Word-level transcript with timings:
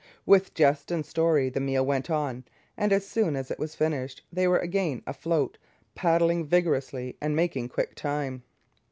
With 0.25 0.55
jest 0.55 0.89
and 0.89 1.05
story 1.05 1.49
the 1.49 1.59
meal 1.59 1.85
went 1.85 2.09
on, 2.09 2.43
and 2.75 2.91
as 2.91 3.05
soon 3.07 3.35
as 3.35 3.51
it 3.51 3.59
was 3.59 3.75
finished 3.75 4.23
they 4.33 4.47
were 4.47 4.57
again 4.57 5.03
afloat, 5.05 5.59
paddling 5.93 6.43
vigorously 6.43 7.17
and 7.21 7.35
making 7.35 7.69
quick 7.69 7.93
time. 7.93 8.41